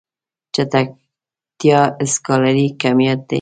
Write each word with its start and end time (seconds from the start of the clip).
چټکتيا 0.53 1.79
سکالري 2.13 2.67
کميت 2.81 3.19
دی. 3.27 3.29